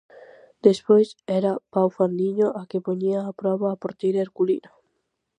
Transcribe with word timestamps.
Despois 0.67 1.09
era 1.39 1.51
Pau 1.73 1.87
Fandiño 1.97 2.47
a 2.59 2.61
que 2.69 2.83
poñía 2.87 3.19
a 3.23 3.31
proba 3.39 3.67
a 3.71 3.79
porteira 3.81 4.21
herculina. 4.23 4.69